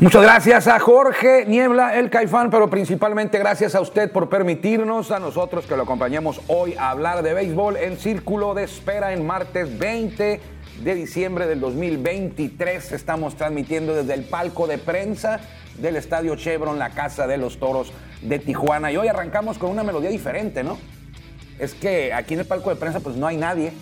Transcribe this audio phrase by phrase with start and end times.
[0.00, 5.18] Muchas gracias a Jorge Niebla, el Caifán, pero principalmente gracias a usted por permitirnos a
[5.18, 9.76] nosotros que lo acompañemos hoy a hablar de béisbol en Círculo de Espera en martes
[9.76, 10.40] 20
[10.84, 12.92] de diciembre del 2023.
[12.92, 15.40] Estamos transmitiendo desde el palco de prensa
[15.78, 18.92] del Estadio Chevron, la Casa de los Toros de Tijuana.
[18.92, 20.78] Y hoy arrancamos con una melodía diferente, ¿no?
[21.58, 23.72] Es que aquí en el palco de prensa pues no hay nadie,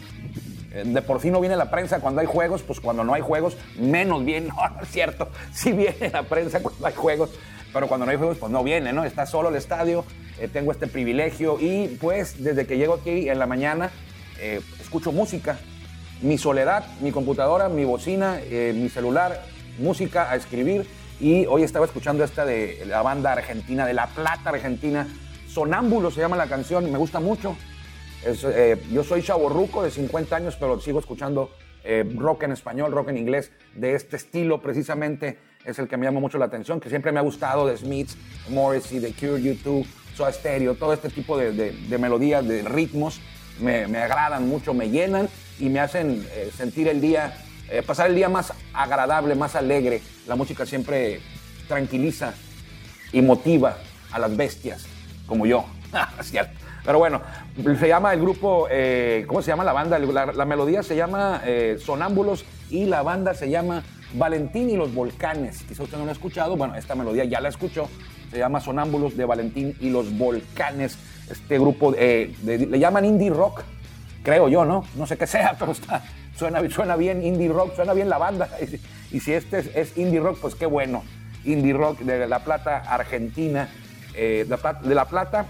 [0.84, 3.56] de por sí no viene la prensa cuando hay juegos, pues cuando no hay juegos,
[3.78, 4.48] menos viene.
[4.56, 5.28] No, no es cierto.
[5.52, 7.30] Sí viene la prensa cuando hay juegos,
[7.72, 9.04] pero cuando no hay juegos, pues no viene, ¿no?
[9.04, 10.04] Está solo el estadio,
[10.38, 13.90] eh, tengo este privilegio y pues desde que llego aquí en la mañana,
[14.40, 15.58] eh, escucho música.
[16.22, 19.42] Mi soledad, mi computadora, mi bocina, mi celular,
[19.78, 20.86] música a escribir.
[21.20, 25.06] Y hoy estaba escuchando esta de la banda argentina, de La Plata Argentina.
[25.48, 27.56] Sonámbulo se llama la canción, me gusta mucho.
[28.26, 31.50] Eh, yo soy chaborruco de 50 años, pero sigo escuchando
[31.84, 36.06] eh, rock en español, rock en inglés, de este estilo precisamente es el que me
[36.06, 38.16] llama mucho la atención, que siempre me ha gustado de Smiths,
[38.48, 39.86] Morrissey, The Cure, YouTube,
[40.16, 43.20] Soda Stereo, todo este tipo de, melodías, de ritmos,
[43.60, 45.28] me, agradan mucho, me llenan
[45.60, 47.36] y me hacen eh, sentir el día,
[47.86, 50.02] pasar el día más agradable, más alegre.
[50.26, 51.20] La música siempre
[51.68, 52.34] tranquiliza
[53.12, 53.78] y motiva
[54.12, 54.86] a las bestias,
[55.26, 55.64] como yo.
[56.22, 56.65] ¿Cierto?
[56.86, 57.20] Pero bueno,
[57.80, 59.98] se llama el grupo, eh, ¿cómo se llama la banda?
[59.98, 63.82] La, melodía se llama eh, Sonámbulos y la banda se llama
[64.14, 65.64] Valentín y los Volcanes.
[65.64, 67.88] Quizá usted no lo ha escuchado, bueno, esta melodía ya la escuchó.
[68.30, 70.96] Se llama Sonámbulos de Valentín y los Volcanes.
[71.28, 73.64] Este grupo eh, le llaman indie rock,
[74.22, 74.84] creo yo, ¿no?
[74.94, 76.04] No sé qué sea, pero está,
[76.36, 78.48] suena, suena bien indie rock, suena bien la banda.
[79.12, 81.04] Y, si este es, indie rock, pues qué bueno.
[81.44, 83.68] Indie rock de La Plata, Argentina.
[84.12, 84.46] de
[84.82, 85.46] La Plata,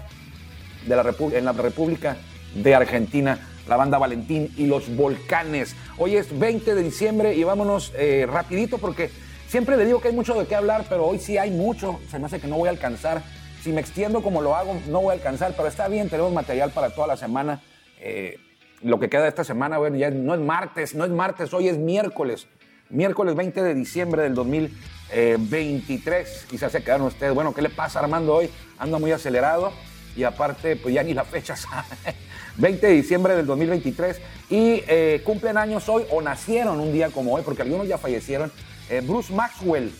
[0.87, 2.17] de la en la República
[2.55, 5.75] de Argentina, la banda Valentín y los Volcanes.
[5.97, 9.09] Hoy es 20 de diciembre y vámonos eh, rapidito porque
[9.47, 11.99] siempre le digo que hay mucho de qué hablar, pero hoy sí hay mucho.
[12.09, 13.21] Se me hace que no voy a alcanzar.
[13.61, 16.71] Si me extiendo como lo hago, no voy a alcanzar, pero está bien, tenemos material
[16.71, 17.61] para toda la semana.
[17.99, 18.37] Eh,
[18.81, 21.67] lo que queda de esta semana, bueno, ya no es martes, no es martes, hoy
[21.67, 22.47] es miércoles.
[22.89, 26.45] Miércoles 20 de diciembre del 2023.
[26.49, 27.33] Quizás se quedaron ustedes.
[27.33, 28.49] Bueno, ¿qué le pasa Armando hoy?
[28.77, 29.73] Anda muy acelerado
[30.17, 31.85] y aparte, pues ya ni la fecha sabe.
[32.57, 34.19] 20 de diciembre del 2023
[34.49, 38.51] y eh, cumplen años hoy o nacieron un día como hoy, porque algunos ya fallecieron.
[38.89, 39.91] Eh, Bruce Maxwell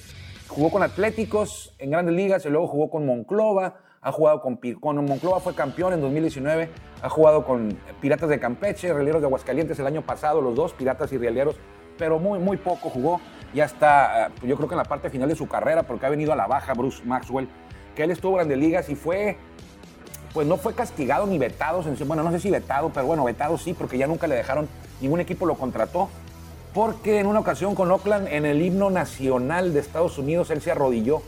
[0.47, 3.81] jugó con Atléticos en grandes ligas y luego jugó con Monclova.
[4.01, 6.69] Ha jugado con, con Monclova, fue campeón en 2019.
[7.03, 11.11] Ha jugado con Piratas de Campeche, Rieleros de Aguascalientes el año pasado, los dos, Piratas
[11.13, 11.57] y Rieleros,
[11.97, 13.22] pero muy, muy poco jugó.
[13.53, 16.09] Ya está, pues yo creo que en la parte final de su carrera, porque ha
[16.09, 17.47] venido a la baja Bruce Maxwell,
[17.95, 19.38] que él estuvo en grandes ligas y fue
[20.38, 21.81] pues no fue castigado ni vetado.
[22.06, 24.68] Bueno, no sé si vetado, pero bueno, vetado sí, porque ya nunca le dejaron,
[25.02, 26.09] ningún equipo lo contrató.
[26.75, 30.70] Porque en una ocasión con Oakland, en el himno nacional de Estados Unidos, él se
[30.70, 31.24] arrodilló.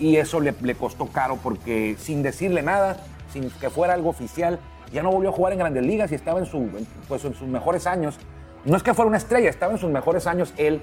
[0.00, 2.96] Y eso le, costó caro, porque sin decirle nada,
[3.32, 4.58] sin que fuera algo oficial,
[4.92, 6.70] ya no volvió a jugar en grandes ligas y estaba en, su,
[7.06, 8.16] pues en sus mejores años.
[8.64, 10.80] No es que fuera una estrella, estaba en sus mejores años él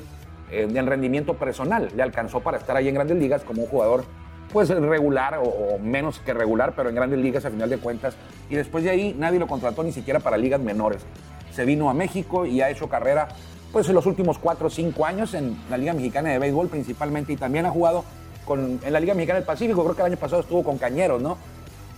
[0.51, 1.92] eh, en rendimiento personal.
[1.94, 4.06] Le alcanzó para estar ahí en grandes ligas como un jugador
[4.51, 8.16] pues regular o, menos que regular, pero en grandes ligas a final de cuentas.
[8.50, 11.01] Y después de ahí nadie lo contrató ni siquiera para ligas menores.
[11.54, 13.28] Se vino a México y ha hecho carrera
[13.72, 17.34] pues en los últimos cuatro o cinco años en la Liga Mexicana de Béisbol principalmente
[17.34, 18.04] y también ha jugado
[18.46, 19.84] con, en la Liga Mexicana del Pacífico.
[19.84, 21.38] Creo que el año pasado estuvo con Cañeros, ¿no?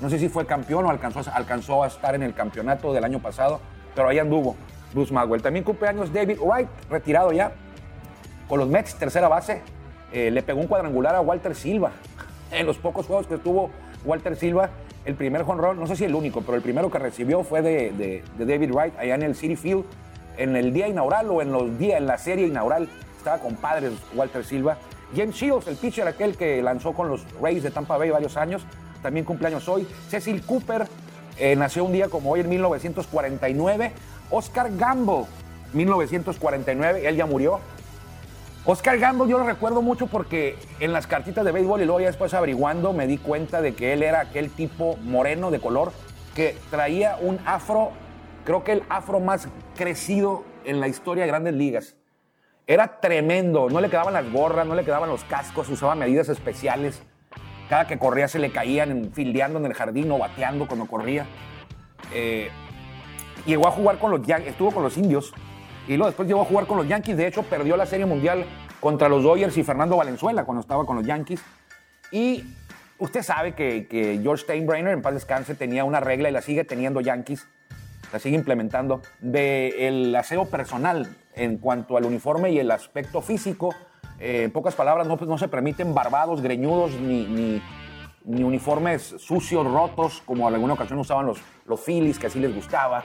[0.01, 3.19] No sé si fue campeón o alcanzó, alcanzó a estar en el campeonato del año
[3.19, 3.61] pasado,
[3.95, 4.55] pero ahí anduvo
[4.93, 5.41] Bruce Magwell.
[5.41, 7.53] También cumple años David Wright, retirado ya,
[8.49, 9.61] con los Mets, tercera base.
[10.11, 11.91] Eh, le pegó un cuadrangular a Walter Silva
[12.51, 13.69] en los pocos juegos que estuvo
[14.05, 14.69] Walter Silva,
[15.05, 18.23] el primer jonrón, no sé si el único, pero el primero que recibió fue de,
[18.37, 19.85] David Wright allá en el City Field,
[20.37, 22.87] en el día inaugural o en los días, en la serie inaugural,
[23.17, 24.77] estaba con padres Walter Silva
[25.15, 28.61] James Shields, el pitcher aquel que lanzó con los Rays de Tampa Bay varios años,
[29.01, 29.87] también cumpleaños hoy.
[30.09, 30.87] Cecil Cooper
[31.37, 33.91] eh, nació un día como hoy en 1949.
[34.29, 35.25] Oscar Gamble,
[35.73, 37.59] 1949, él ya murió.
[38.63, 42.07] Oscar Gamble yo lo recuerdo mucho porque en las cartitas de béisbol y luego ya
[42.07, 45.91] después averiguando me di cuenta de que él era aquel tipo moreno de color
[46.35, 47.89] que traía un afro,
[48.45, 51.95] creo que el afro más crecido en la historia de grandes ligas.
[52.67, 57.01] Era tremendo, no le quedaban las gorras, no le quedaban los cascos, usaba medidas especiales.
[57.67, 61.25] Cada que corría se le caían fildeando en el jardín o bateando cuando corría.
[62.13, 62.49] Eh,
[63.47, 65.33] llegó a jugar con los estuvo con los indios
[65.87, 67.17] y luego después llegó a jugar con los Yankees.
[67.17, 68.45] De hecho, perdió la Serie Mundial
[68.79, 71.41] contra los Dodgers y Fernando Valenzuela cuando estaba con los Yankees.
[72.11, 72.43] Y
[72.97, 76.63] usted sabe que, que George Steinbrenner, en paz descanse, tenía una regla y la sigue
[76.63, 77.47] teniendo Yankees,
[78.11, 83.73] la sigue implementando, del aseo personal en cuanto al uniforme y el aspecto físico.
[84.19, 87.61] Eh, en pocas palabras, no, pues, no se permiten barbados, greñudos, ni, ni,
[88.25, 92.53] ni, uniformes sucios, rotos, como en alguna ocasión usaban los, los Phillies, que así les
[92.53, 93.03] gustaba.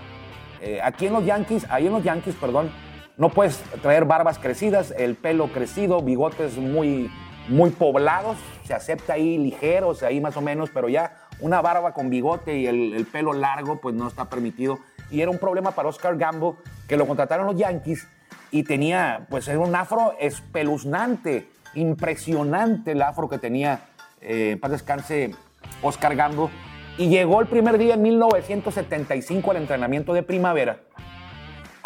[0.60, 2.70] Eh, aquí en los Yankees, ahí en los Yankees, perdón,
[3.16, 7.10] no puedes traer barbas crecidas, el pelo crecido, bigotes muy,
[7.48, 12.10] muy poblados, se acepta ahí ligeros, ahí más o menos, pero ya una barba con
[12.10, 14.78] bigote y el, pelo largo, pues no está permitido.
[15.10, 16.54] Y era un problema para Oscar Gamble,
[16.88, 18.08] que lo contrataron los Yankees
[18.50, 23.80] y tenía, pues era un afro espeluznante, impresionante el afro que tenía,
[24.20, 25.34] eh, para descanse,
[25.82, 26.48] Oscar Gamble
[26.98, 30.80] y llegó el primer día en 1975 al entrenamiento de primavera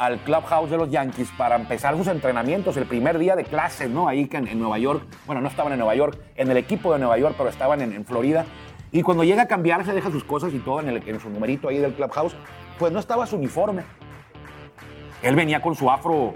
[0.00, 4.08] al clubhouse de los Yankees para empezar sus entrenamientos, el primer día de clases, ¿no?
[4.08, 6.98] Ahí en, en Nueva York, bueno, no estaban en Nueva York, en el equipo de
[7.00, 8.46] Nueva York, pero estaban en, Florida.
[8.92, 11.76] Y cuando llega a cambiarse, deja sus cosas y todo en, el, su numerito ahí
[11.76, 12.34] del clubhouse,
[12.78, 13.82] pues no estaba su uniforme.
[15.22, 16.32] Él venía con su afro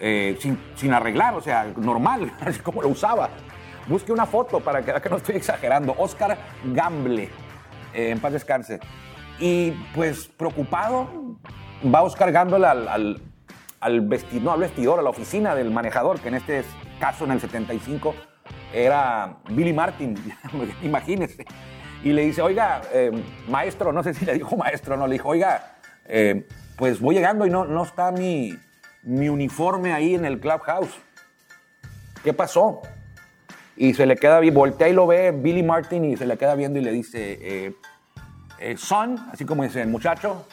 [0.00, 3.28] eh, sin, sin, arreglar, o sea, normal, así como lo usaba.
[3.86, 5.94] Busque una foto para que, que no estoy exagerando.
[5.98, 6.38] Oscar
[6.72, 7.28] Gamble
[7.94, 8.80] eh, en paz descanse.
[9.38, 11.08] Y pues preocupado,
[11.92, 12.88] va Oscar al, al,
[13.80, 14.08] al,
[14.42, 16.64] no, al vestidor, a la oficina del manejador, que en este
[17.00, 18.14] caso en el 75
[18.72, 20.16] era Billy Martin,
[20.82, 21.44] imagínese.
[22.02, 23.10] Y le dice, oiga, eh,
[23.48, 26.46] maestro, no sé si le dijo maestro no, le dijo, oiga, eh,
[26.76, 28.58] pues voy llegando y no, no está mi,
[29.02, 30.94] mi uniforme ahí en el clubhouse.
[32.22, 32.82] ¿Qué pasó?
[33.76, 36.78] Y se le queda, voltea y lo ve Billy Martin y se le queda viendo
[36.78, 37.74] y le dice, eh,
[38.60, 40.46] eh, son, así como dice el muchacho,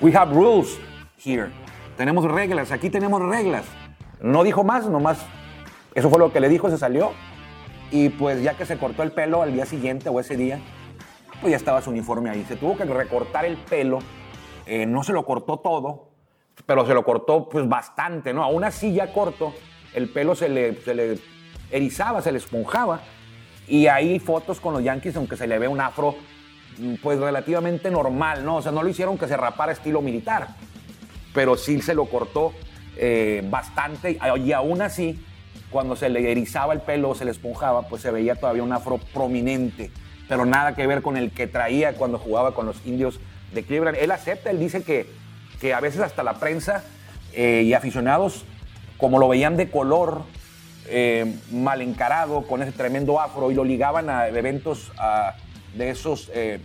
[0.00, 0.78] we have rules
[1.24, 1.50] here.
[1.96, 3.64] Tenemos reglas, aquí tenemos reglas.
[4.20, 5.24] No dijo más, nomás,
[5.94, 7.12] eso fue lo que le dijo, se salió.
[7.90, 10.60] Y pues ya que se cortó el pelo al día siguiente o ese día,
[11.40, 12.44] pues ya estaba su uniforme ahí.
[12.48, 14.00] Se tuvo que recortar el pelo,
[14.66, 16.10] eh, no se lo cortó todo,
[16.66, 18.42] pero se lo cortó pues bastante, ¿no?
[18.42, 19.54] Aún así ya corto,
[19.94, 21.18] el pelo se le, se le
[21.70, 23.00] erizaba, se le esponjaba.
[23.66, 26.16] Y hay fotos con los Yankees, aunque se le ve un afro,
[27.02, 28.56] pues relativamente normal, ¿no?
[28.56, 30.48] O sea, no lo hicieron que se rapara estilo militar,
[31.34, 32.52] pero sí se lo cortó
[32.96, 34.18] eh, bastante.
[34.44, 35.22] Y aún así,
[35.70, 38.98] cuando se le erizaba el pelo, se le esponjaba, pues se veía todavía un afro
[39.12, 39.90] prominente,
[40.28, 43.20] pero nada que ver con el que traía cuando jugaba con los indios
[43.52, 43.98] de Cleveland.
[44.00, 45.06] Él acepta, él dice que,
[45.60, 46.84] que a veces hasta la prensa
[47.34, 48.44] eh, y aficionados,
[48.96, 50.22] como lo veían de color,
[50.90, 54.90] eh, mal encarado con ese tremendo afro y lo ligaban a eventos
[55.74, 56.30] de esos.
[56.34, 56.60] Eh,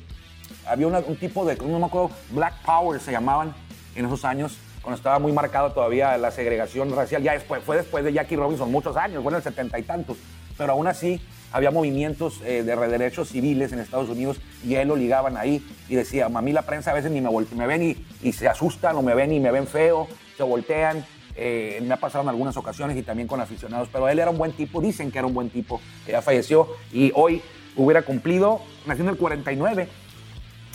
[0.66, 3.54] había un tipo de, no me acuerdo, Black Power se llamaban
[3.96, 7.24] en esos años, cuando estaba muy marcado todavía la segregación racial.
[7.24, 10.18] Ya después, fue después de Jackie Robinson, muchos años, fue en el setenta y tantos.
[10.58, 14.96] Pero aún así había movimientos eh, de derechos civiles en Estados Unidos y él lo
[14.96, 18.06] ligaban ahí y decía, a mí la prensa a veces ni me, me ven y,
[18.22, 21.98] y, se asustan o me ven y me ven feo, se voltean eh, me ha
[21.98, 25.12] pasado en algunas ocasiones y también con aficionados, pero él era un buen tipo, dicen
[25.12, 27.42] que era un buen tipo, ya falleció y hoy
[27.76, 29.88] hubiera cumplido, nació en el 49,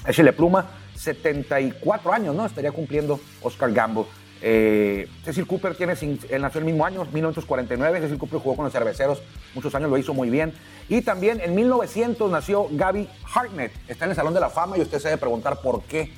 [0.07, 2.45] échele pluma, 74 años, ¿no?
[2.45, 4.05] Estaría cumpliendo Oscar Gamble.
[4.41, 5.95] Eh, Cecil Cooper tiene,
[6.29, 8.01] él nació el mismo año, 1949.
[8.01, 9.23] Cecil Cooper jugó con los cerveceros
[9.55, 10.53] muchos años, lo hizo muy bien.
[10.89, 13.73] Y también en 1900 nació Gaby Hartnett.
[13.89, 16.13] Está en el Salón de la Fama y usted se debe preguntar por qué.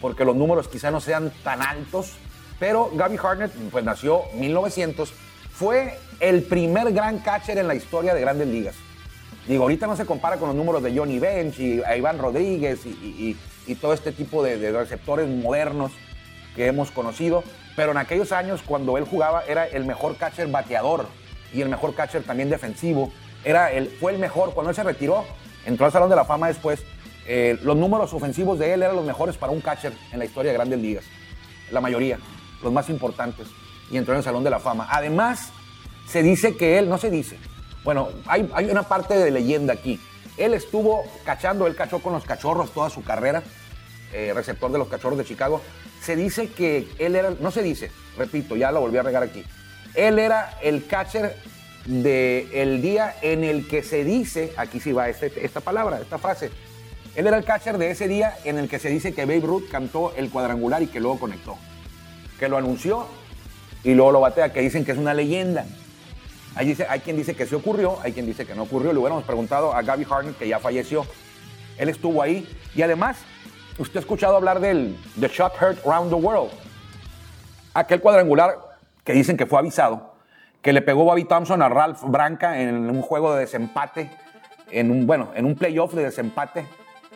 [0.00, 2.12] Porque los números quizá no sean tan altos
[2.58, 5.12] pero Gabby Hartnett, pues nació en 1900,
[5.52, 8.74] fue el primer gran catcher en la historia de grandes ligas.
[9.46, 13.36] Digo, ahorita no se compara con los números de Johnny Bench y Iván Rodríguez y,
[13.80, 15.92] todo este tipo de, receptores modernos
[16.56, 17.44] que hemos conocido,
[17.76, 21.06] pero en aquellos años cuando él jugaba era el mejor catcher bateador
[21.52, 23.12] y el mejor catcher también defensivo.
[23.44, 25.24] Era el, fue el mejor cuando él se retiró,
[25.64, 26.82] entró al Salón de la Fama después.
[27.26, 30.50] Eh, los números ofensivos de él eran los mejores para un catcher en la historia
[30.50, 31.04] de grandes ligas,
[31.70, 32.18] la mayoría
[32.62, 33.48] los más importantes,
[33.90, 34.88] y entró en el Salón de la Fama.
[34.90, 35.52] Además,
[36.06, 37.38] se dice que él, no se dice,
[37.84, 40.00] Bueno, hay, hay una parte de leyenda aquí.
[40.36, 43.42] Él estuvo cachando, él cachó con los cachorros toda su carrera,
[44.12, 45.60] eh, receptor de los cachorros de Chicago.
[46.00, 49.44] Se dice que él era, no se dice, repito, ya lo volví a regar aquí.
[49.94, 51.36] Él era el catcher
[51.84, 56.50] del día en el que se dice, aquí sí va este, esta palabra, esta frase.
[57.16, 59.68] Él era el catcher de ese día en el que se dice que Babe Ruth
[59.70, 61.58] cantó el cuadrangular y que luego conectó.
[62.38, 63.06] Que lo anunció
[63.84, 65.64] y luego lo batea, que dicen que es una leyenda.
[66.54, 68.92] Hay, dice, hay quien dice que se ocurrió, hay quien dice que no ocurrió.
[68.92, 71.06] Le hubiéramos preguntado a Gaby Harden, que ya falleció.
[71.76, 72.48] Él estuvo ahí.
[72.74, 73.18] Y además,
[73.78, 76.50] usted ha escuchado hablar del The Shot Heard Around the World.
[77.74, 78.58] Aquel cuadrangular
[79.04, 80.14] que dicen que fue avisado,
[80.60, 84.10] que le pegó Bobby Thompson a Ralph Branca en un juego de desempate,
[84.70, 86.66] en un, bueno, en un playoff de desempate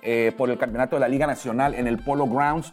[0.03, 2.73] eh, por el campeonato de la Liga Nacional en el Polo Grounds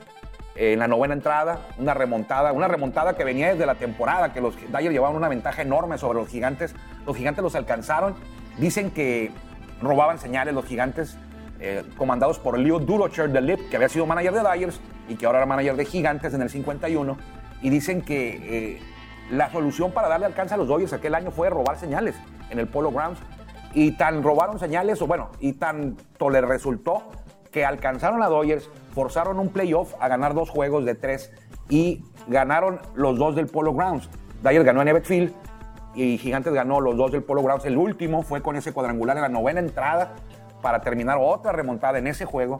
[0.59, 4.55] en la novena entrada, una remontada, una remontada que venía desde la temporada, que los
[4.69, 6.75] Dodgers llevaban una ventaja enorme sobre los gigantes.
[7.07, 8.15] Los gigantes los alcanzaron.
[8.57, 9.31] Dicen que
[9.81, 11.17] robaban señales los gigantes,
[11.61, 15.25] eh, comandados por Leo Durocher de Lip, que había sido manager de Dyers y que
[15.25, 17.17] ahora era manager de gigantes en el 51.
[17.61, 18.81] Y dicen que eh,
[19.31, 22.17] la solución para darle alcance a los Dodgers aquel año fue robar señales
[22.49, 23.19] en el Polo Grounds.
[23.73, 27.03] Y tan robaron señales, o bueno, y tanto le resultó
[27.51, 31.31] que alcanzaron a Dodgers, forzaron un playoff a ganar dos juegos de tres
[31.69, 34.09] y ganaron los dos del Polo Grounds.
[34.41, 35.33] Dodgers ganó en Everett Field
[35.95, 37.65] y Gigantes ganó los dos del Polo Grounds.
[37.65, 40.15] El último fue con ese cuadrangular en la novena entrada
[40.61, 42.59] para terminar otra remontada en ese juego.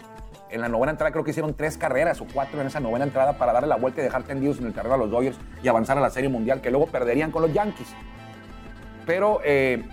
[0.50, 3.34] En la novena entrada creo que hicieron tres carreras o cuatro en esa novena entrada
[3.38, 5.98] para darle la vuelta y dejar tendidos en el terreno a los Dodgers y avanzar
[5.98, 7.94] a la Serie Mundial que luego perderían con los Yankees.
[9.06, 9.84] Pero, eh,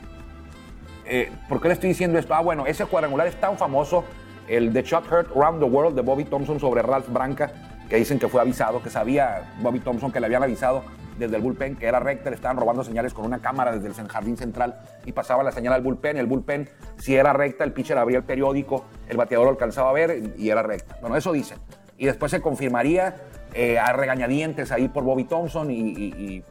[1.05, 2.35] eh, ¿por qué le estoy diciendo esto?
[2.35, 4.05] Ah, bueno, ese cuadrangular es tan famoso
[4.49, 7.53] el The Shot Heard Around the World de Bobby Thompson sobre Ralph Branca,
[7.89, 10.83] que dicen que fue avisado, que sabía Bobby Thompson que le habían avisado
[11.19, 14.09] desde el bullpen que era recta, le estaban robando señales con una cámara desde el
[14.09, 16.17] jardín central y pasaba la señal al bullpen.
[16.17, 19.93] El bullpen, si era recta, el pitcher abría el periódico, el bateador lo alcanzaba a
[19.93, 20.99] ver y era recta.
[21.01, 21.59] Bueno, eso dicen.
[21.99, 23.17] Y después se confirmaría
[23.55, 26.45] eh, a regañadientes ahí por Bobby Thompson y,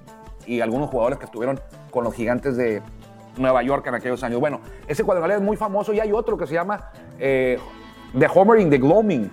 [0.62, 1.60] algunos jugadores que estuvieron
[1.90, 2.82] con los gigantes de
[3.38, 4.40] Nueva York en aquellos años.
[4.40, 7.60] Bueno, ese cuadrangular es muy famoso y hay otro que se llama eh,
[8.14, 9.30] The Homer in the Gloaming.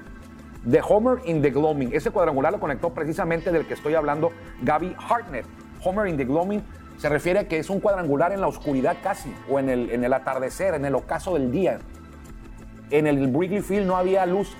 [0.69, 1.93] The Homer in the Gloaming.
[1.93, 4.31] Ese cuadrangular lo conectó precisamente del que estoy hablando
[4.62, 5.47] Gaby Hartnett.
[5.85, 6.62] Homer in the Gloaming
[6.99, 10.05] se refiere a que es un cuadrangular en la oscuridad casi, o en el, en
[10.05, 11.81] el atardecer, en el ocaso del día.
[12.91, 14.55] En el Wrigley Field no había luz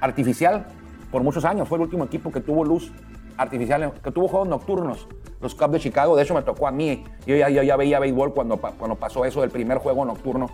[0.00, 0.66] artificial
[1.10, 1.68] por muchos años.
[1.68, 2.92] Fue el último equipo que tuvo luz
[3.36, 5.08] artificial, que tuvo juegos nocturnos.
[5.40, 7.04] Los Cubs de Chicago, de hecho me tocó a mí.
[7.26, 10.48] Yo ya, ya veía béisbol cuando, cuando pasó eso del primer juego nocturno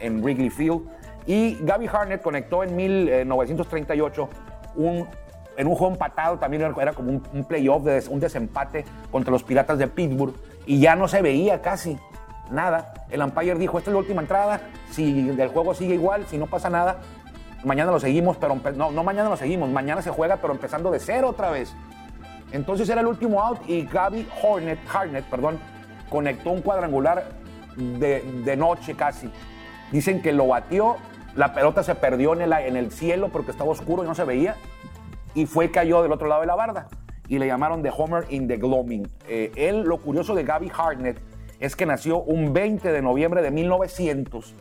[0.00, 0.82] en Wrigley Field.
[1.28, 4.28] Y Gaby Harnett conectó en 1938
[4.76, 5.06] un,
[5.58, 9.88] en un juego empatado, también era como un, playoff, un desempate contra los Piratas de
[9.88, 11.98] Pittsburgh, y ya no se veía casi
[12.50, 12.94] nada.
[13.10, 16.46] El umpire dijo, esta es la última entrada, si el juego sigue igual, si no
[16.46, 17.00] pasa nada,
[17.62, 20.98] mañana lo seguimos, pero no, no mañana lo seguimos, mañana se juega, pero empezando de
[20.98, 21.74] cero otra vez.
[22.52, 25.58] Entonces era el último out y Gaby Hornet, Harnett perdón,
[26.08, 27.32] conectó un cuadrangular
[27.76, 29.30] de, de noche casi.
[29.92, 30.96] Dicen que lo batió
[31.38, 34.56] la pelota se perdió en el, cielo porque estaba oscuro y no se veía.
[35.36, 36.88] Y fue cayó del otro lado de la barda.
[37.28, 39.08] Y le llamaron The Homer in the Gloaming.
[39.28, 41.20] Eh, él, lo curioso de Gaby Hartnett
[41.60, 44.52] es que nació un 20 de noviembre de 1900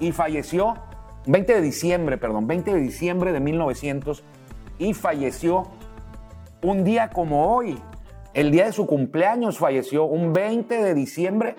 [0.00, 0.78] y falleció,
[1.26, 4.24] 20 de diciembre, perdón, 20 de diciembre de 1900
[4.78, 5.64] y falleció
[6.62, 7.78] un día como hoy.
[8.32, 11.54] El día de su cumpleaños falleció un 20 de diciembre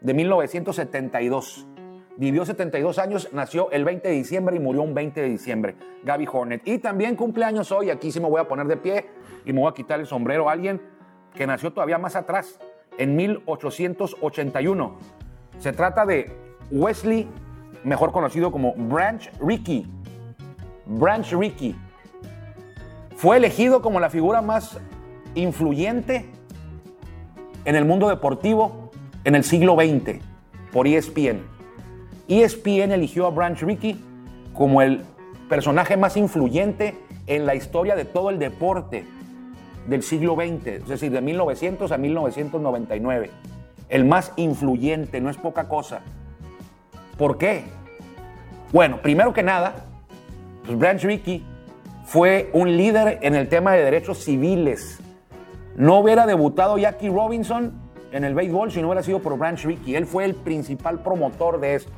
[0.00, 1.66] de 1972.
[2.16, 5.74] Vivió 72 años, nació el 20 de diciembre y murió un 20 de diciembre.
[6.04, 6.62] Gaby Hornet.
[6.64, 9.06] Y también cumpleaños hoy, aquí sí me voy a poner de pie
[9.44, 10.48] y me voy a quitar el sombrero.
[10.48, 10.80] Alguien
[11.34, 12.60] que nació todavía más atrás,
[12.98, 14.96] en 1881.
[15.58, 16.30] Se trata de
[16.70, 17.28] Wesley,
[17.82, 19.86] mejor conocido como Branch Rickey.
[20.86, 21.74] Branch Rickey.
[23.16, 24.78] Fue elegido como la figura más
[25.34, 26.26] influyente
[27.64, 28.90] en el mundo deportivo
[29.24, 30.20] en el siglo XX
[30.72, 31.53] por ESPN.
[32.28, 34.02] ESPN eligió a Branch Rickey
[34.54, 35.02] como el
[35.48, 39.04] personaje más influyente en la historia de todo el deporte
[39.86, 43.30] del siglo XX, es decir, de 1900 a 1999.
[43.90, 46.00] El más influyente, no es poca cosa.
[47.18, 47.64] ¿Por qué?
[48.72, 49.84] Bueno, primero que nada,
[50.64, 51.44] pues Branch Rickey
[52.04, 55.00] fue un líder en el tema de derechos civiles.
[55.76, 57.74] No hubiera debutado Jackie Robinson
[58.12, 59.94] en el béisbol si no hubiera sido por Branch Rickey.
[59.94, 61.92] Él fue el principal promotor de esto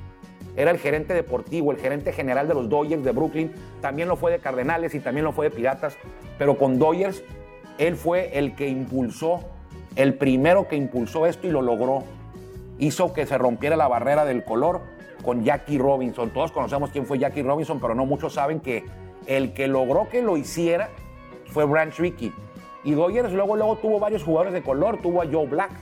[0.56, 4.32] era el gerente deportivo, el gerente general de los Dodgers de Brooklyn, también lo fue
[4.32, 5.96] de Cardenales y también lo fue de Piratas,
[6.38, 7.22] pero con Dodgers
[7.78, 9.40] él fue el que impulsó,
[9.96, 12.04] el primero que impulsó esto y lo logró.
[12.78, 14.82] hizo que se rompiera la barrera del color
[15.22, 16.30] con Jackie Robinson.
[16.30, 18.84] Todos conocemos quién fue Jackie Robinson, pero no muchos saben que
[19.26, 20.90] el que logró que lo hiciera
[21.46, 22.32] fue Branch Rickey.
[22.84, 25.00] Y Dodgers luego, luego tuvo varios jugadores de color.
[25.02, 25.72] Tuvo a Joe Black,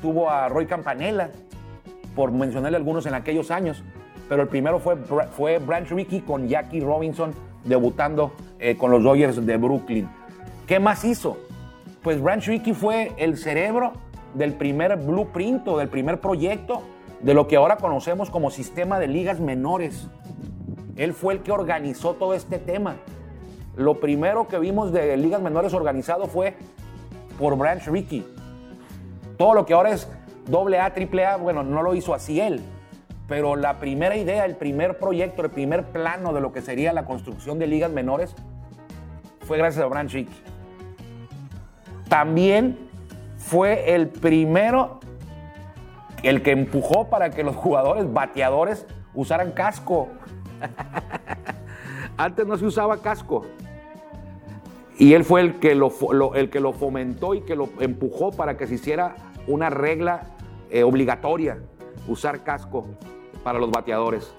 [0.00, 1.30] tuvo a Roy Campanella,
[2.16, 3.84] por mencionarle algunos en aquellos años.
[4.28, 7.32] Pero el primero fue, fue Branch Rickey con Jackie Robinson
[7.62, 10.08] debutando eh, con los Dodgers de Brooklyn.
[10.66, 11.36] ¿Qué más hizo?
[12.02, 13.92] Pues Branch Rickey fue el cerebro
[14.34, 16.82] del primer blueprint o del primer proyecto
[17.20, 20.08] de lo que ahora conocemos como sistema de ligas menores.
[20.96, 22.96] Él fue el que organizó todo este tema.
[23.76, 26.54] Lo primero que vimos de ligas menores organizado fue
[27.38, 28.26] por Branch Rickey.
[29.36, 30.08] Todo lo que ahora es
[30.52, 32.60] AA, AAA, bueno, no lo hizo así él.
[33.28, 37.04] Pero la primera idea, el primer proyecto, el primer plano de lo que sería la
[37.04, 38.34] construcción de ligas menores
[39.40, 40.28] fue gracias a Rickey.
[42.08, 42.78] También
[43.36, 45.00] fue el primero,
[46.22, 50.08] el que empujó para que los jugadores bateadores usaran casco.
[52.16, 53.44] Antes no se usaba casco.
[54.98, 55.92] Y él fue el que lo,
[56.34, 60.22] el que lo fomentó y que lo empujó para que se hiciera una regla
[60.70, 61.58] eh, obligatoria,
[62.08, 62.86] usar casco
[63.42, 64.34] para los bateadores.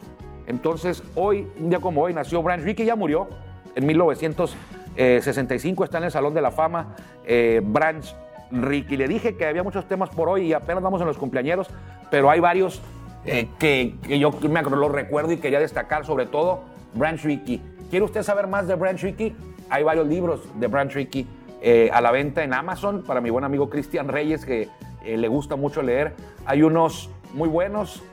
[0.48, 3.28] Entonces, hoy, un día como hoy, nació Branch Rickey, ya murió
[3.76, 6.96] en 1965, está en el Salón de la Fama.
[7.26, 8.06] Eh, Branch
[8.52, 8.98] Ricky.
[8.98, 11.68] Le dije que había muchos temas por hoy y apenas vamos en los cumpleaños,
[12.10, 12.82] pero hay varios
[13.26, 16.62] eh, que, yo me lo recuerdo y quería destacar, sobre todo
[16.94, 17.62] Branch Rickey.
[17.90, 19.36] ¿Quiere usted saber más de Branch Rickey?
[19.70, 21.28] Hay varios libros de Branch Rickey
[21.62, 24.70] eh, a la venta en Amazon para mi buen amigo Cristian Reyes, que
[25.04, 26.16] eh, le gusta mucho leer.
[26.46, 28.04] Hay unos muy buenos,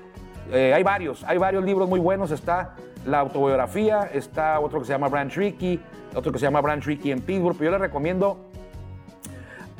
[0.53, 2.31] hay varios, hay varios libros muy buenos.
[2.31, 2.75] Está
[3.07, 5.81] la autobiografía, está otro que se llama Branch Rickey,
[6.15, 8.39] otro que se llama Branch Rickey en Pittsburgh, pero yo le recomiendo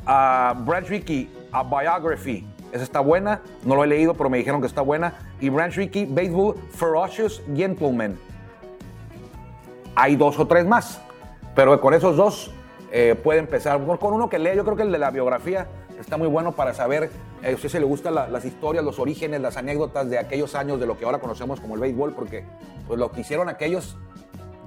[0.05, 2.47] a Branch Rickey, A Biography.
[2.71, 5.13] Esa está buena, no lo he leído, pero me dijeron que está buena.
[5.39, 8.17] Y Branch Rickey, Baseball Ferocious Gentleman.
[9.95, 11.01] Hay dos o tres más,
[11.55, 12.51] pero con esos dos
[12.91, 13.79] eh, puede empezar.
[13.97, 15.67] Con uno que lee, yo creo que el de la biografía
[15.99, 17.09] está muy bueno para saber,
[17.43, 20.79] eh, a usted se le gustan las historias, los orígenes, las anécdotas de aquellos años,
[20.79, 22.43] de lo que ahora conocemos como el béisbol, porque
[22.87, 23.97] pues, lo que hicieron aquellos,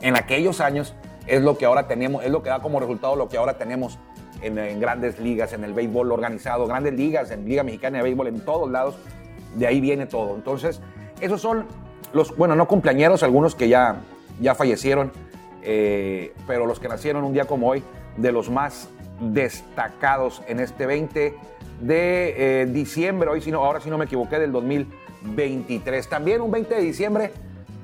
[0.00, 0.94] en aquellos años,
[1.26, 3.98] es lo que ahora tenemos, es lo que da como resultado lo que ahora tenemos
[4.40, 8.40] en, grandes ligas, en el béisbol organizado, grandes ligas, en Liga Mexicana de Béisbol, en
[8.40, 8.96] todos lados.
[9.56, 10.34] De ahí viene todo.
[10.36, 10.80] Entonces,
[11.20, 11.66] esos son
[12.12, 13.96] los, bueno, no cumpleañeros, algunos que ya,
[14.40, 15.12] ya fallecieron,
[15.62, 17.82] eh, pero los que nacieron un día como hoy,
[18.16, 18.88] de los más
[19.20, 21.34] destacados en este 20
[21.80, 26.08] de eh, diciembre, hoy si no, ahora si no me equivoqué, del 2023.
[26.08, 27.32] También un 20 de diciembre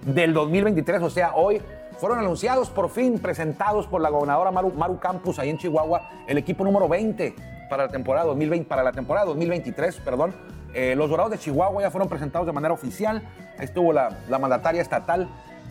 [0.04, 1.60] del 2023, o sea, hoy
[1.98, 6.64] fueron anunciados por fin, presentados por la gobernadora Maru, Campus ahí en Chihuahua, el equipo
[6.64, 7.34] número 20
[7.70, 10.34] para la temporada 2020, para la temporada 2023, perdón.
[10.74, 13.22] Eh, los Dorados de Chihuahua ya fueron presentados de manera oficial.
[13.58, 15.28] Ahí estuvo la, mandataria estatal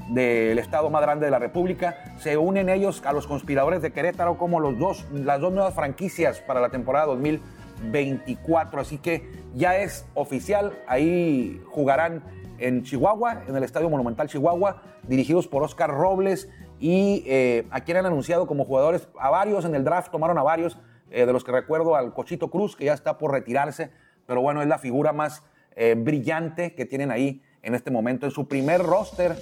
[0.10, 2.16] del estado más grande de la República.
[2.18, 6.40] Se unen ellos a los conspiradores de Querétaro como los dos, las dos nuevas franquicias
[6.42, 8.82] para la temporada 2024.
[8.82, 10.74] Así que ya es oficial.
[10.88, 12.24] Ahí jugarán
[12.58, 17.98] en Chihuahua, en el Estadio Monumental Chihuahua, dirigidos por Oscar Robles y eh, a quien
[17.98, 20.78] han anunciado como jugadores a varios en el draft, tomaron a varios,
[21.12, 23.92] eh, de los que recuerdo al Cochito Cruz, que ya está por retirarse,
[24.26, 25.44] pero bueno, es la figura más
[25.76, 28.26] eh, brillante que tienen ahí en este momento.
[28.26, 29.36] En su primer roster,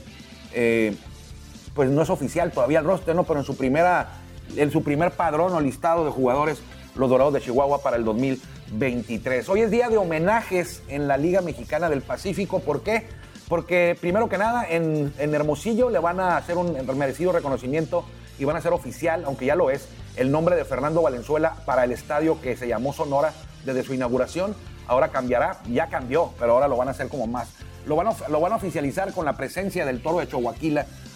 [1.73, 3.23] pues no es oficial todavía el roster, ¿no?
[3.23, 4.09] Pero en su, primera,
[4.55, 6.61] en su primer padrón o listado de jugadores,
[6.95, 8.61] los Dorados de Chihuahua para el 2020.
[8.71, 9.49] 23.
[9.49, 12.59] Hoy es día de homenajes en la Liga Mexicana del Pacífico.
[12.59, 13.07] ¿Por qué?
[13.47, 18.05] Porque primero que nada en, Hermosillo le van a hacer un merecido reconocimiento
[18.39, 21.83] y van a hacer oficial, aunque ya lo es, el nombre de Fernando Valenzuela para
[21.83, 23.33] el estadio que se llamó Sonora
[23.65, 24.55] desde su inauguración.
[24.87, 27.49] Ahora cambiará, ya cambió, pero ahora lo van a hacer como más.
[27.85, 30.55] Lo van a, lo van a oficializar con la presencia del toro de Chihuahua,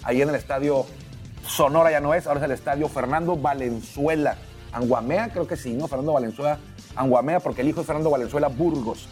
[0.04, 0.86] ahí en el estadio
[1.48, 4.36] Sonora ya no es, ahora es el estadio Fernando Valenzuela.
[4.72, 5.88] Anguamea, creo que sí, ¿no?
[5.88, 6.60] Fernando Valenzuela
[6.96, 9.08] Anguamea, porque el hijo de Fernando Valenzuela Burgos.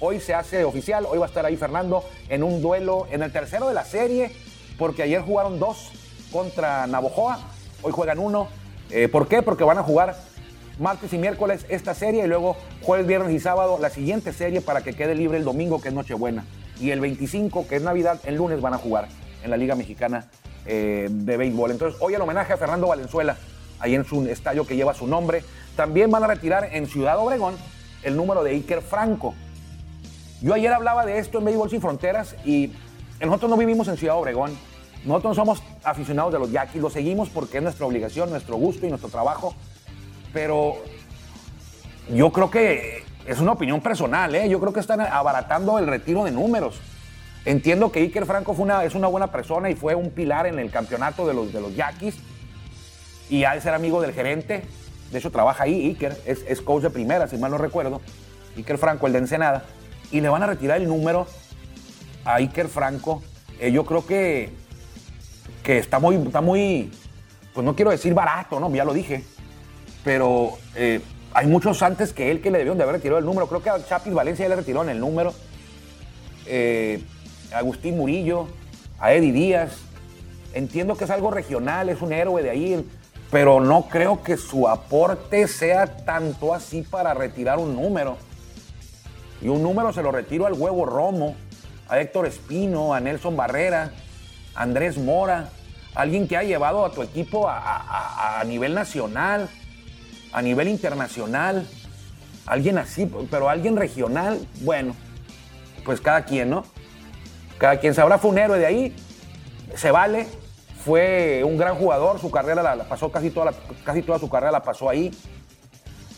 [0.00, 3.32] Hoy se hace oficial, hoy va a estar ahí Fernando en un duelo, en el
[3.32, 4.32] tercero de la serie,
[4.78, 5.90] porque ayer jugaron dos
[6.32, 7.38] contra Navojoa,
[7.82, 8.48] hoy juegan uno.
[8.90, 9.42] Eh, ¿Por qué?
[9.42, 10.16] Porque van a jugar
[10.78, 14.82] martes y miércoles esta serie y luego jueves, viernes y sábado la siguiente serie para
[14.82, 16.44] que quede libre el domingo, que es Nochebuena.
[16.80, 19.08] Y el 25, que es Navidad, el lunes van a jugar
[19.42, 20.26] en la Liga Mexicana
[20.66, 21.70] eh, de Béisbol.
[21.70, 23.36] Entonces, hoy el homenaje a Fernando Valenzuela,
[23.78, 25.42] ahí en su estadio que lleva su nombre.
[25.76, 27.54] También van a retirar en Ciudad Obregón
[28.02, 29.34] el número de Iker Franco.
[30.42, 32.72] Yo ayer hablaba de esto en Béisbol Sin Fronteras y
[33.20, 34.56] nosotros no vivimros en Ciudad Obregón.
[35.04, 38.86] Nosotros no somos aficionados de los Yaquis, lo seguimos porque es nuestra obligación, nuestro gusto
[38.86, 39.54] y nuestro trabajo.
[40.32, 40.76] Pero
[42.12, 44.48] yo creo que es una opinión personal, ¿eh?
[44.48, 46.80] yo creo que están abaratando el retiro de números.
[47.44, 50.58] Entiendo que Iker Franco fue una, es una buena persona y fue un pilar en
[50.58, 52.16] el campeonato de los, de los Yaquis
[53.28, 54.64] y ha de ser amigo del gerente.
[55.10, 58.00] De hecho, trabaja ahí, Iker, es, es coach de primera, si mal no recuerdo.
[58.56, 59.64] Iker Franco, el de Ensenada.
[60.10, 61.26] Y le van a retirar el número
[62.24, 63.22] a Iker Franco.
[63.60, 64.50] Eh, yo creo que,
[65.62, 66.90] que está muy, está muy,
[67.54, 68.72] pues no quiero decir barato, ¿no?
[68.74, 69.24] Ya lo dije.
[70.04, 71.00] Pero eh,
[71.36, 73.46] hay muchos antes que él que le debieron de haber retirado el número.
[73.46, 75.34] Creo que a Chapis Valencia ya le retiró en el número.
[76.46, 77.04] Eh,
[77.52, 78.46] Agustín Murillo,
[78.98, 79.72] a Eddie Díaz.
[80.54, 82.88] Entiendo que es algo regional, es un héroe de ahí,
[83.30, 88.16] pero no creo que su aporte sea tanto así para retirar un número.
[89.42, 91.36] Y un número se lo retiro al huevo Romo,
[91.86, 93.92] a Héctor Espino, a Nelson Barrera,
[94.54, 95.50] a Andrés Mora,
[95.94, 99.50] alguien que ha llevado a tu equipo a, a nivel nacional,
[100.36, 101.66] a nivel internacional,
[102.44, 104.94] alguien así, pero alguien regional, bueno,
[105.82, 106.64] pues cada quien, ¿no?
[107.56, 108.96] Cada quien sabrá, fue un héroe de ahí,
[109.74, 110.26] se vale,
[110.84, 114.62] fue un gran jugador, su carrera la, pasó casi toda, casi toda su carrera la
[114.62, 115.10] pasó ahí.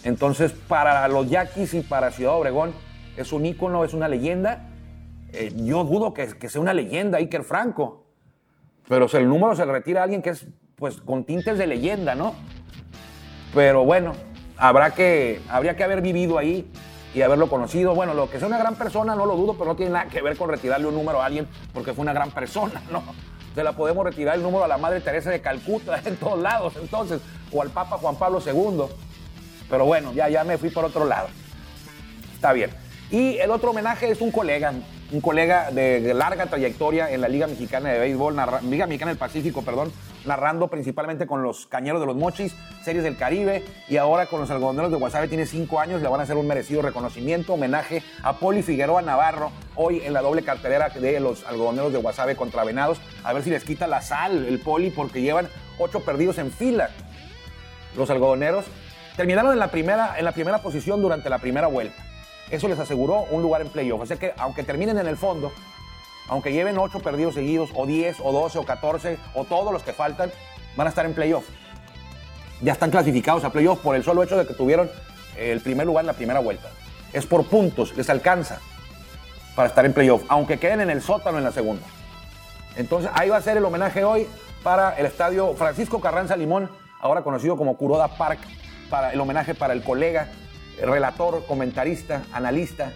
[0.03, 2.73] Entonces, para los Yaquis y para Ciudad Obregón,
[3.17, 4.69] es un ícono, es una leyenda.
[5.33, 8.05] Eh, yo dudo que, que, sea una leyenda Iker Franco,
[8.89, 12.17] pero el número se le retira a alguien que es, pues, con tintes de leyenda,
[12.17, 12.35] ¿no?
[13.55, 14.13] Pero bueno,
[14.57, 16.71] habrá que, habría que haber vivido ahí
[17.15, 17.95] y haberlo conocido.
[17.95, 20.21] Bueno, lo que sea una gran persona, no lo dudo, pero no tiene nada que
[20.21, 23.03] ver con retirarle un número a alguien porque fue una gran persona, ¿no?
[23.55, 26.75] Se la podemos retirar el número a la Madre Teresa de Calcuta en todos lados,
[26.81, 27.21] entonces,
[27.53, 28.85] o al Papa Juan Pablo II.
[29.69, 31.29] Pero bueno, ya, ya me fui por otro lado.
[32.35, 32.71] Está bien.
[33.11, 34.73] Y el otro homenaje es un colega,
[35.11, 38.37] un colega de larga trayectoria en la Liga Mexicana de Béisbol,
[38.69, 39.91] Liga Mexicana del Pacífico, perdón,
[40.29, 44.51] narrando principalmente con los Cañeros de los Mochis, Series del Caribe, y ahora con los
[44.51, 48.35] Algodoneros de Guasave, tiene cinco años, le van a hacer un merecido reconocimiento, homenaje a
[48.35, 53.01] Poli Figueroa Navarro, hoy en la doble cartelera de los Algodoneros de Guasave contra Venados,
[53.25, 56.91] a ver si les quita la sal el Poli, porque llevan ocho perdidos en fila.
[57.97, 58.67] Los Algodoneros
[59.17, 62.05] terminaron en la primera, en la primera posición durante la primera vuelta.
[62.51, 64.03] Eso les aseguró un lugar en playoff.
[64.03, 65.53] Así que aunque terminen en el fondo,
[66.29, 69.93] aunque lleven 8 perdidos seguidos, o 10, o 12, o 14, o todos los que
[69.93, 70.31] faltan,
[70.77, 71.45] van a estar en playoff.
[72.61, 74.91] Ya están clasificados a playoff por el solo hecho de que tuvieron
[75.37, 76.69] el primer lugar en la primera vuelta.
[77.13, 78.61] Es por puntos, les alcanza
[79.55, 81.87] para estar en playoff, aunque queden en el sótano en la segunda.
[82.77, 84.27] Entonces ahí va a ser el homenaje hoy
[84.63, 88.41] para el estadio Francisco Carranza Limón, ahora conocido como Curoda Park,
[88.91, 90.29] para el homenaje para el colega
[90.81, 92.93] relator, comentarista, analista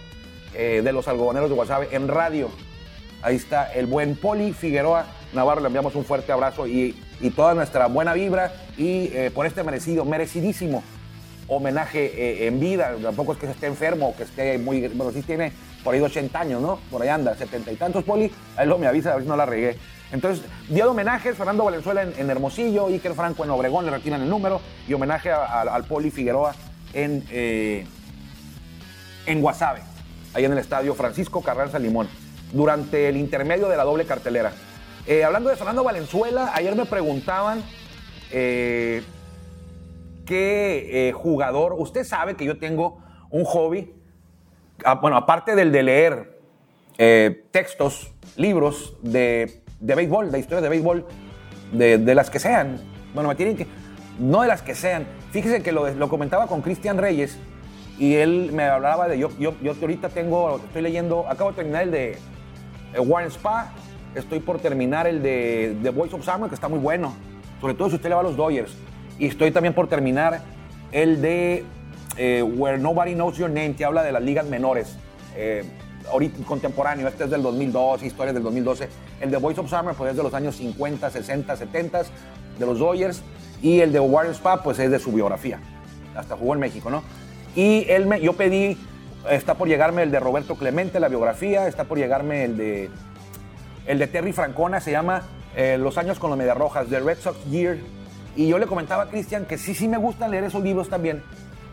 [0.53, 2.49] eh, de los algodoneros de Guasave en radio.
[3.23, 5.61] Ahí está el buen Poli Figueroa Navarro.
[5.61, 6.95] Le enviamos un fuerte abrazo y,
[7.35, 10.83] toda nuestra buena vibra y eh, por este merecido, merecidísimo
[11.47, 12.95] homenaje eh, en vida.
[13.01, 14.89] Tampoco es que esté enfermo o que esté muy.
[14.89, 15.53] Bueno, sí tiene
[15.85, 16.79] por ahí 80 años, ¿no?
[16.91, 18.29] Por ahí anda, 70 y tantos, Poli.
[18.57, 19.77] Ahí lo me avisa, a ver si no la regué.
[20.11, 24.29] Entonces, día de homenajes, Fernando Valenzuela en, Hermosillo, Iker Franco en Obregón, le retiran el
[24.29, 26.53] número, y homenaje al Poli Figueroa
[26.93, 27.87] en, eh,
[29.25, 29.81] en Guasave,
[30.35, 32.07] ahí en el estadio Francisco Carranza Limón,
[32.53, 34.53] durante el intermedio de la doble cartelera.
[35.05, 37.61] Eh, hablando de Fernando Valenzuela, ayer me preguntaban
[38.31, 39.03] eh,
[40.25, 43.93] qué jugador, usted sabe que yo tengo un hobby,
[45.01, 46.39] bueno, aparte del de leer
[47.51, 51.05] textos, libros de, de, béisbol, de historia de béisbol,
[51.73, 52.79] de, de las que sean,
[53.13, 53.67] bueno, me tienen que,
[54.19, 57.39] no de las que sean, Fíjese que lo, comentaba con Cristian Reyes
[57.97, 61.81] y él me hablaba de, yo, yo, yo ahorita tengo, estoy leyendo, acabo de terminar
[61.81, 62.17] el de
[62.99, 63.71] Warren Spa,
[64.15, 67.13] estoy por terminar el de The Voice of Summer, que está muy bueno,
[67.61, 68.73] sobre todo si usted le va a los Dodgers.
[69.19, 70.41] Y estoy también por terminar
[70.91, 71.65] el de
[72.17, 74.97] eh, Where Nobody Knows Your Name, que habla de las ligas menores.
[75.35, 75.63] Eh,
[76.11, 78.89] ahorita contemporáneo, este es del 2002, historias del 2012.
[79.21, 82.03] El de Voice of Summer pues es de los años 50, 60, 70
[82.59, 83.21] de los Dodgers.
[83.61, 85.59] Y el de Warren Spa, pues es de su biografía.
[86.15, 87.01] Hasta jugó en México, ¿no?
[87.55, 88.77] Y él me, yo pedí,
[89.29, 92.89] está por llegarme el de Roberto Clemente, la biografía, está por llegarme el de,
[93.85, 95.23] el de Terry Francona, se llama
[95.55, 97.77] eh, Los años con los Mediarrojas, The Red Sox Year.
[98.35, 101.21] Y yo le comentaba a Cristian que sí, sí me gustan leer esos libros también,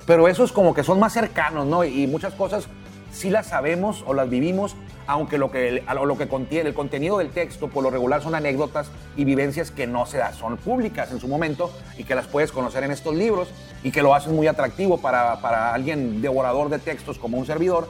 [0.06, 1.84] pero esos como que son más cercanos, ¿no?
[1.84, 2.68] Y muchas cosas
[3.12, 4.76] sí las sabemos o las vivimos,
[5.10, 8.92] aunque lo que, lo que contiene, el contenido del texto por lo regular son anécdotas
[9.16, 12.52] y vivencias que no se dan, son públicas en su momento y que las puedes
[12.52, 13.48] conocer en estos libros
[13.82, 17.88] y que lo hacen muy atractivo para, para alguien devorador de textos como un servidor.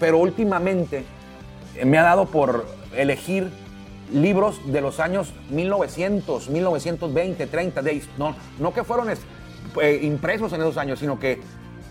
[0.00, 1.04] Pero últimamente
[1.76, 3.50] eh, me ha dado por elegir
[4.10, 7.82] libros de los años 1900, 1920, 30,
[8.16, 11.38] no, no que fueron eh, impresos en esos años, sino que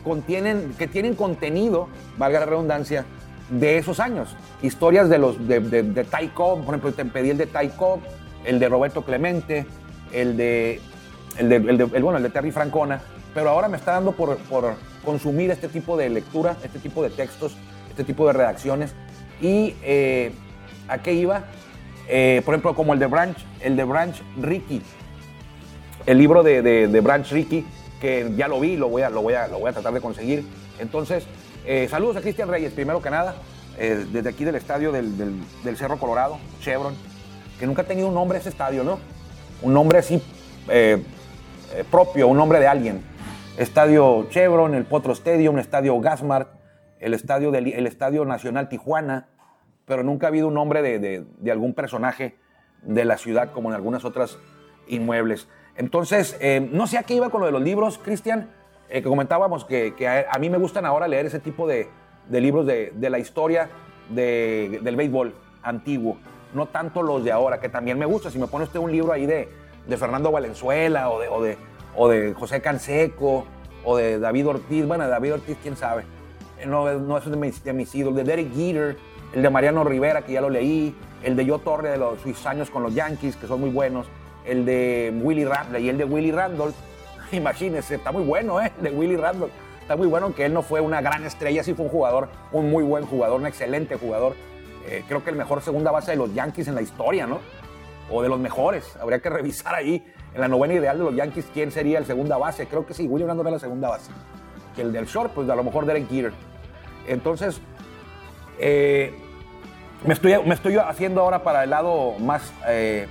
[0.03, 3.05] contienen, que tienen contenido, valga la redundancia,
[3.51, 4.35] de esos años.
[4.63, 7.99] Historias de los de, de, Cobb, por ejemplo, te pedí el de Cobb,
[8.45, 9.67] el de Roberto Clemente,
[10.11, 10.81] el de,
[11.37, 13.01] el de, el de- bueno, el de Terry Francona,
[13.35, 14.73] pero ahora me está dando por, por
[15.05, 17.55] consumir este tipo de lectura, este tipo de textos,
[17.89, 18.93] este tipo de redacciones.
[19.41, 20.31] Y eh,
[20.87, 21.43] ¿a qué iba?
[22.07, 24.81] Eh, por ejemplo, como el de Branch, el de Branch Ricky,
[26.05, 27.65] el libro de, de- de Branch Ricky,
[27.99, 30.01] que ya lo vi, lo voy a, lo voy a, lo voy a tratar de
[30.01, 30.43] conseguir.
[30.79, 31.25] Entonces,
[31.65, 33.35] eh, saludos a Cristian Reyes, primero que nada,
[33.77, 35.41] eh, desde aquí del estadio del,
[35.75, 36.93] Cerro Colorado, Chevron,
[37.59, 38.99] que nunca ha tenido un nombre ese estadio, ¿no?
[39.61, 40.21] Un nombre así
[40.69, 41.03] eh,
[41.89, 43.03] propio, un nombre de alguien.
[43.57, 46.49] Estadio Chevron, el Potro Stadium, Estadio Gasmart,
[46.99, 49.27] el Estadio, del, el estadio Nacional Tijuana,
[49.85, 52.35] pero nunca ha habido un nombre de, de- algún personaje
[52.83, 54.37] de la ciudad como en algunas otras
[54.87, 55.47] inmuebles.
[55.75, 56.37] Entonces,
[56.71, 58.49] no sé a qué iba con lo de los libros, Cristian,
[58.91, 59.93] eh, que comentábamos que,
[60.29, 61.89] a, mí me gustan ahora leer ese tipo de,
[62.27, 63.69] de libros de, de la historia
[64.09, 66.17] de- del béisbol antiguo,
[66.53, 68.29] no tanto los de ahora, que también me gusta.
[68.29, 69.47] Si me pone usted un libro ahí de,
[69.97, 73.45] Fernando Valenzuela o de, José Canseco
[73.83, 76.03] o de David Ortiz, bueno, David Ortiz, quién sabe.
[76.59, 78.97] Eh, No, no es de mis, de mis ídolos, de Derek Jeter,
[79.33, 82.45] el de Mariano Rivera, que ya lo leí, el de Yo Torre de los sus
[82.45, 84.07] años con los Yankees, que son muy buenos,
[84.45, 86.75] el de Willy Randolph, y el de Willy Randolph,
[87.35, 88.71] imagínense, está muy bueno, ¿eh?
[88.81, 89.51] De Willy Randolph.
[89.81, 92.69] Está muy bueno que él no fue una gran estrella, sí fue un jugador, un
[92.69, 94.35] muy buen jugador, un excelente jugador.
[94.87, 97.39] Eh, creo que el mejor segunda base de los Yankees en la historia, ¿no?
[98.09, 98.95] O de los mejores.
[98.97, 102.37] Habría que revisar ahí en la novena ideal de los Yankees quién sería el segunda
[102.37, 102.67] base.
[102.67, 104.11] Creo que sí, Willy Randolph era la segunda base.
[104.75, 106.33] Que el del short, pues a lo mejor Derek Jeter.
[107.07, 107.59] Entonces,
[108.59, 109.13] eh,
[110.05, 113.07] me, estoy, me estoy haciendo ahora para el lado más, eh,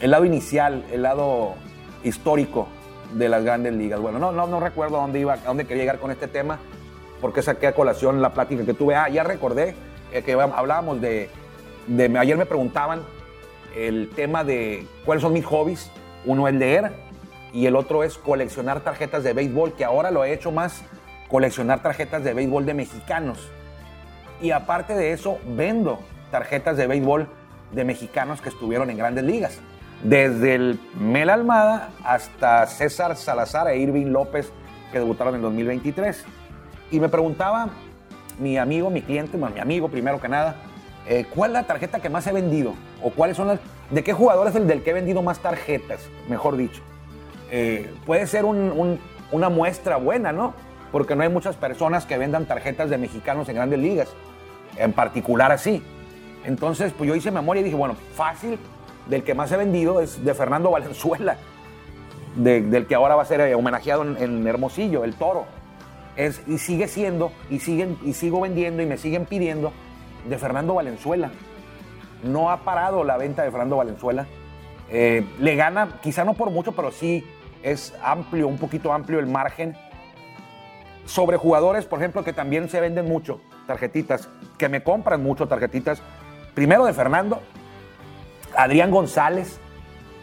[0.00, 1.54] el lado inicial, el lado
[2.02, 2.68] histórico
[3.14, 4.00] de las grandes ligas.
[4.00, 6.58] Bueno, no, no, no recuerdo a dónde iba, a dónde quería llegar con este tema,
[7.20, 8.94] porque saqué a colación la plática que tuve.
[8.94, 9.74] Ah, ya recordé
[10.12, 11.30] eh, que hablábamos de,
[11.86, 13.02] de, ayer me preguntaban
[13.76, 15.90] el tema de cuáles son mis hobbies.
[16.24, 16.92] Uno es leer
[17.52, 20.82] y el otro es coleccionar tarjetas de béisbol, que ahora lo he hecho más,
[21.28, 23.50] coleccionar tarjetas de béisbol de mexicanos.
[24.40, 27.28] Y aparte de eso, vendo tarjetas de béisbol
[27.72, 29.60] de mexicanos que estuvieron en grandes ligas.
[30.02, 34.52] Desde el Mel Almada hasta César Salazar e Irving López,
[34.90, 36.24] que debutaron en 2023.
[36.90, 37.70] Y me preguntaba
[38.38, 40.56] mi amigo, mi cliente, bueno, mi amigo primero que nada,
[41.06, 42.74] eh, ¿cuál es la tarjeta que más he vendido?
[43.02, 43.60] ¿O cuáles son las...
[43.90, 46.08] ¿De qué jugador es el del que he vendido más tarjetas?
[46.28, 46.82] Mejor dicho.
[47.50, 48.98] Eh, puede ser un, un,
[49.30, 50.54] una muestra buena, ¿no?
[50.90, 54.08] Porque no hay muchas personas que vendan tarjetas de mexicanos en grandes ligas,
[54.76, 55.82] en particular así.
[56.44, 58.58] Entonces, pues yo hice memoria y dije, bueno, fácil,
[59.08, 61.36] del que más he vendido es de Fernando Valenzuela,
[62.36, 65.46] de, del que ahora va a ser eh, homenajeado en, Hermosillo, el toro.
[66.46, 69.72] Y sigue siendo, y, siguen, y sigo vendiendo y me siguen pidiendo
[70.28, 71.30] de Fernando Valenzuela.
[72.22, 74.26] No ha parado la venta de Fernando Valenzuela.
[74.90, 77.24] Eh, le gana, quizá no por mucho, pero sí
[77.62, 79.74] es amplio, un poquito amplio el margen.
[81.06, 86.02] Sobre jugadores, por ejemplo, que también se venden mucho, tarjetitas, que me compran mucho tarjetitas.
[86.54, 87.40] Primero de Fernando,
[88.56, 89.58] Adrián González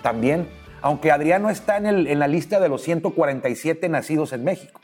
[0.01, 0.47] también,
[0.81, 4.79] aunque Adrián no está en, el, en, la lista de los 147 nacidos en México.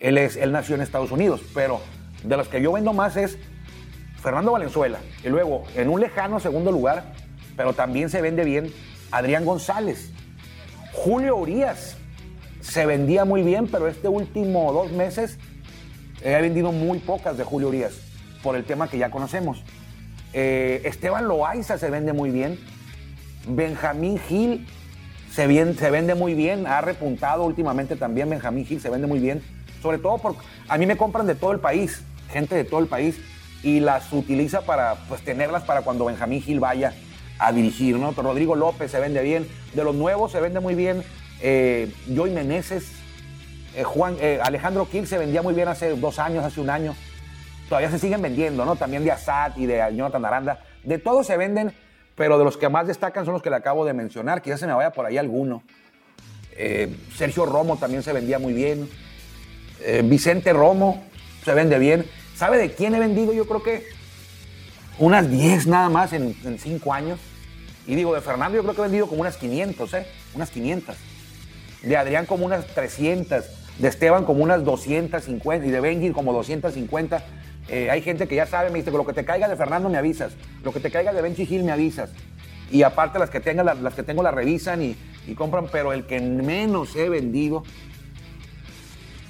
[0.00, 1.80] Él, es, él nació en Estados Unidos, pero
[2.24, 3.38] de los que yo vendo más es
[4.22, 4.98] Fernando Valenzuela.
[5.24, 7.12] Y luego, en un lejano segundo lugar,
[7.56, 8.72] pero también se vende bien,
[9.10, 10.12] Adrián González.
[10.92, 11.96] Julio Urias
[12.60, 15.38] se vendía muy bien, pero este último dos meses
[16.22, 17.94] he vendido muy pocas de Julio Urias
[18.42, 19.62] por el tema que ya conocemos.
[20.32, 22.58] Eh, Esteban Loaiza se vende muy bien.
[23.46, 24.66] Benjamín Gil
[25.32, 26.66] se, bien, se, vende muy bien.
[26.66, 28.30] Ha repuntado últimamente también.
[28.30, 29.42] Benjamín Gil se vende muy bien.
[29.82, 32.86] Sobre todo porque a mí me compran de todo el país, gente de todo el
[32.86, 33.18] país,
[33.62, 36.94] y las utiliza para pues, tenerlas para cuando Benjamín Gil vaya
[37.38, 37.96] a dirigir.
[37.96, 38.12] ¿no?
[38.12, 39.48] Rodrigo López se vende bien.
[39.74, 41.02] De los nuevos se vende muy bien.
[41.42, 42.84] Eh, Joy Meneses,
[43.74, 46.94] eh, Juan, eh, Alejandro Gil se vendía muy bien hace dos años, hace un año
[47.70, 48.74] todavía se siguen vendiendo, ¿no?
[48.74, 50.58] También de Assad y de Jonathan Aranda.
[50.82, 51.72] De todos se venden,
[52.16, 54.42] pero de los que más destacan son los que le acabo de mencionar.
[54.42, 55.62] Quizás se me vaya por ahí alguno.
[56.56, 58.90] Eh, Sergio Romo también se vendía muy bien.
[59.82, 61.04] Eh, Vicente Romo
[61.44, 62.04] se vende bien.
[62.34, 63.32] ¿Sabe de quién he vendido?
[63.32, 63.86] Yo creo que
[64.98, 67.20] unas 10 nada más en, en 5 años.
[67.86, 70.06] Y digo, de Fernando yo creo que he vendido como unas 500, ¿eh?
[70.34, 70.96] Unas 500.
[71.84, 73.44] De Adrián como unas 300.
[73.78, 75.66] De Esteban como unas 250.
[75.66, 77.22] Y de Benji como 250.
[77.70, 79.96] Eh, hay gente que ya sabe, me dice, lo que te caiga de Fernando me
[79.96, 80.32] avisas,
[80.64, 82.10] lo que te caiga de Benji Gil me avisas.
[82.70, 84.96] Y aparte las que, tenga, las, que tengo las revisan y,
[85.36, 87.62] compran, pero el que menos he vendido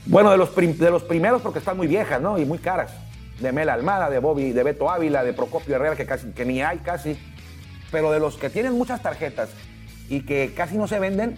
[0.07, 2.38] Bueno, de los, de los primeros porque están muy viejas, ¿no?
[2.38, 2.92] Y muy caras.
[3.38, 6.62] De Mela Almada, de Bobby, de Beto Ávila, de Procopio Herrera, que, casi, que ni
[6.62, 7.18] hay casi.
[7.90, 9.50] Pero de los que tienen muchas tarjetas
[10.09, 11.37] y que casi no se venden,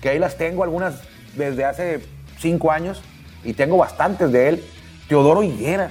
[0.00, 1.02] que ahí las tengo algunas
[1.36, 2.00] desde hace
[2.38, 3.02] cinco años
[3.42, 4.64] y tengo bastantes de él.
[5.08, 5.90] Teodoro Higuera,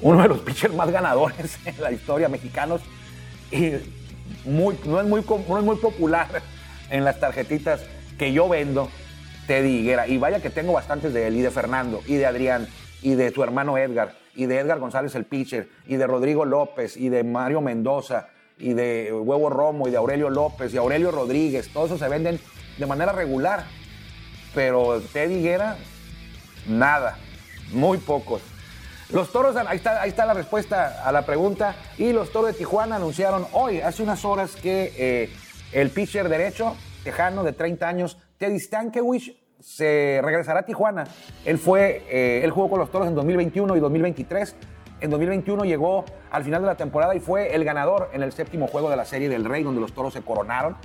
[0.00, 2.80] uno de los pitchers más ganadores en la historia mexicanos
[3.50, 3.72] y
[4.44, 6.42] muy, no, es muy, no es muy popular
[6.90, 7.82] en las tarjetitas
[8.18, 8.88] que yo vendo,
[9.46, 10.08] Teddy Higuera.
[10.08, 12.66] Y vaya que tengo bastantes de él, y de Fernando, y de Adrián,
[13.02, 16.96] y de tu hermano Edgar, y de Edgar González el pitcher, y de Rodrigo López,
[16.96, 18.28] y de Mario Mendoza,
[18.58, 21.68] y de Huevo Romo, y de Aurelio López, y Aurelio Rodríguez.
[21.72, 22.40] Todos esos se venden
[22.78, 23.64] de manera regular.
[24.54, 25.76] Pero Teddy Higuera,
[26.66, 27.18] nada,
[27.72, 28.40] muy pocos.
[29.12, 31.76] Los toros, ahí está, ahí está la respuesta a la pregunta.
[31.96, 35.30] Y los toros de Tijuana anunciaron hoy, hace unas horas, que eh,
[35.72, 41.04] el pitcher derecho, tejano de 30 años, Teddy Stankiewicz, se regresará a Tijuana.
[41.44, 44.56] Él fue, eh, él jugó con los toros en 2021 y 2023.
[45.00, 48.66] En 2021 llegó al final de la temporada y fue el ganador en el séptimo
[48.66, 50.76] juego de la Serie del Rey, donde los toros se coronaron.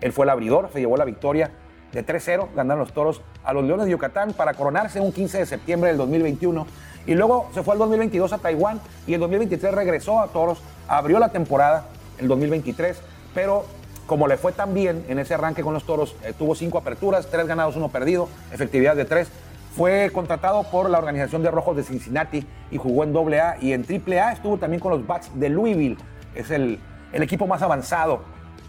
[0.00, 1.52] Él fue el abridor, se llevó la victoria
[1.92, 5.46] de 3-0, ganaron los toros a los Leones de Yucatán para coronarse un 15 de
[5.46, 6.66] septiembre del 2021
[7.08, 11.18] y luego se fue al 2022 a Taiwán y el 2023 regresó a Toros, abrió
[11.18, 11.86] la temporada
[12.18, 13.00] el 2023,
[13.34, 13.64] pero
[14.06, 17.26] como le fue tan bien en ese arranque con los Toros, eh, tuvo cinco aperturas,
[17.30, 19.30] tres ganados, uno perdido, efectividad de tres.
[19.74, 23.86] Fue contratado por la organización de Rojos de Cincinnati y jugó en AA y en
[23.88, 25.96] AAA estuvo también con los Bats de Louisville.
[26.34, 26.78] Es el,
[27.14, 28.20] el equipo más avanzado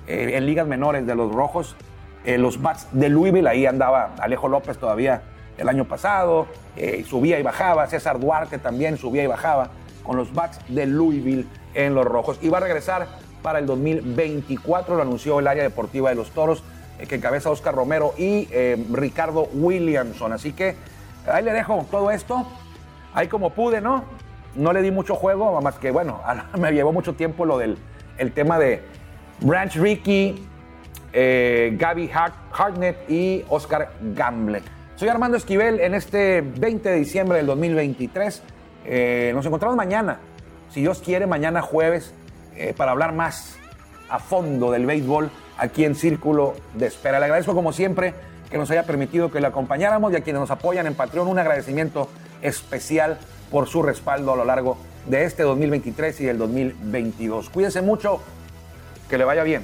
[0.07, 1.75] eh, en ligas menores de los Rojos.
[2.23, 5.23] Eh, los Bats de Louisville, ahí andaba Alejo López todavía
[5.59, 9.69] el año pasado, eh, subía y bajaba, César Duarte también subía y bajaba
[10.03, 12.39] con los Bats de Louisville en los Rojos.
[12.41, 13.07] Y va a regresar
[13.43, 16.63] para el 2024, lo anunció el área deportiva de los Toros,
[16.97, 20.31] eh, que encabeza Oscar Romero y eh, Ricardo Williamson.
[20.31, 20.75] Así que
[21.29, 22.47] ahí le dejo todo esto,
[23.13, 24.05] ahí como pude, ¿no?
[24.55, 26.21] No le di mucho juego, más que, bueno,
[26.57, 27.77] me llevó mucho tiempo lo del
[28.17, 28.83] el tema de
[29.39, 30.45] Branch Ricky,
[31.13, 32.11] Gaby
[32.51, 34.61] Hartnett y Oscar Gamble.
[34.99, 38.43] Soy Armando Esquivel en este 20 de diciembre del 2023.
[38.83, 40.19] Eh, nos encontramos mañana,
[40.73, 42.13] si Dios quiere, mañana jueves,
[42.57, 43.55] eh, para hablar más
[44.09, 47.19] a fondo del béisbol aquí en Círculo de Espera.
[47.19, 48.13] Le agradezco como siempre
[48.51, 51.39] que nos haya permitido que le acompañáramos y a quienes nos apoyan en Patreon un
[51.39, 52.09] agradecimiento
[52.41, 53.19] especial
[53.51, 57.49] por su respaldo a lo largo de este 2023 y del 2022.
[57.51, 58.19] Cuídense mucho,
[59.09, 59.63] que le vaya bien.